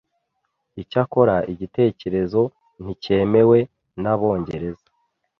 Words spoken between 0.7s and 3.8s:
Icyakora, igitekerezo nticyemewe